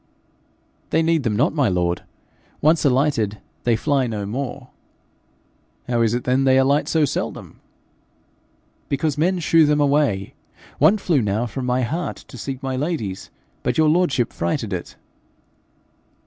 [0.89, 2.01] 'They need them not, my lord.
[2.59, 4.69] Once alighted, they fly no more.'
[5.87, 7.59] 'How is it then they alight so seldom?'
[8.89, 10.33] 'Because men shoo them away.
[10.79, 13.29] One flew now from my heart to seek my lady's,
[13.61, 14.95] but your lordship frighted it.'